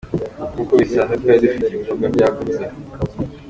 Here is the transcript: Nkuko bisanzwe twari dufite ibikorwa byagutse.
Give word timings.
Nkuko 0.51 0.71
bisanzwe 0.81 1.13
twari 1.21 1.37
dufite 1.45 1.67
ibikorwa 1.71 2.05
byagutse. 2.15 2.63